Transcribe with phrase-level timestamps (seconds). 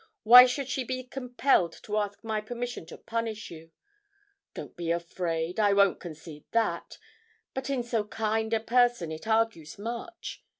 [0.23, 3.69] why should she be compelled to ask my permission to punish you?
[4.55, 6.97] Don't be afraid, I won't concede that.
[7.53, 10.43] But in so kind a person it argues much.